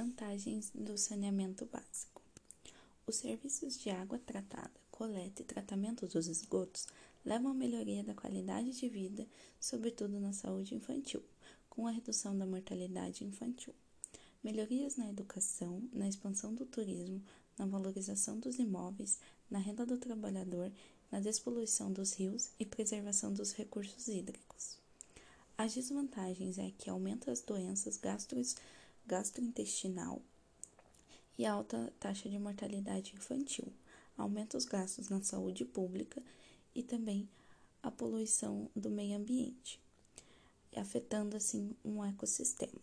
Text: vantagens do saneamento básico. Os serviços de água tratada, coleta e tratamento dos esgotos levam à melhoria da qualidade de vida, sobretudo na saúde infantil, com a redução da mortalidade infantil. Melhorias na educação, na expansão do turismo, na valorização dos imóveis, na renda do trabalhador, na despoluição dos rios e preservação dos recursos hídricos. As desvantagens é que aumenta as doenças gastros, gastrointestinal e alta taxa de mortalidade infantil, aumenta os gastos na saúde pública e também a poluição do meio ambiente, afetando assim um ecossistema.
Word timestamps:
vantagens 0.00 0.70
do 0.74 0.96
saneamento 0.96 1.66
básico. 1.66 2.22
Os 3.06 3.16
serviços 3.16 3.78
de 3.78 3.90
água 3.90 4.18
tratada, 4.18 4.72
coleta 4.90 5.42
e 5.42 5.44
tratamento 5.44 6.06
dos 6.06 6.26
esgotos 6.26 6.86
levam 7.22 7.50
à 7.50 7.54
melhoria 7.54 8.02
da 8.02 8.14
qualidade 8.14 8.70
de 8.70 8.88
vida, 8.88 9.26
sobretudo 9.60 10.18
na 10.18 10.32
saúde 10.32 10.74
infantil, 10.74 11.22
com 11.68 11.86
a 11.86 11.90
redução 11.90 12.36
da 12.38 12.46
mortalidade 12.46 13.24
infantil. 13.24 13.74
Melhorias 14.42 14.96
na 14.96 15.06
educação, 15.10 15.86
na 15.92 16.08
expansão 16.08 16.54
do 16.54 16.64
turismo, 16.64 17.22
na 17.58 17.66
valorização 17.66 18.38
dos 18.38 18.58
imóveis, 18.58 19.18
na 19.50 19.58
renda 19.58 19.84
do 19.84 19.98
trabalhador, 19.98 20.72
na 21.12 21.20
despoluição 21.20 21.92
dos 21.92 22.14
rios 22.14 22.48
e 22.58 22.64
preservação 22.64 23.34
dos 23.34 23.52
recursos 23.52 24.08
hídricos. 24.08 24.78
As 25.58 25.74
desvantagens 25.74 26.56
é 26.58 26.72
que 26.78 26.88
aumenta 26.88 27.30
as 27.30 27.42
doenças 27.42 27.98
gastros, 27.98 28.56
gastrointestinal 29.06 30.22
e 31.38 31.46
alta 31.46 31.92
taxa 31.98 32.28
de 32.28 32.38
mortalidade 32.38 33.14
infantil, 33.14 33.72
aumenta 34.16 34.56
os 34.56 34.64
gastos 34.64 35.08
na 35.08 35.22
saúde 35.22 35.64
pública 35.64 36.22
e 36.74 36.82
também 36.82 37.28
a 37.82 37.90
poluição 37.90 38.70
do 38.76 38.90
meio 38.90 39.16
ambiente, 39.16 39.80
afetando 40.76 41.36
assim 41.36 41.74
um 41.84 42.04
ecossistema. 42.04 42.79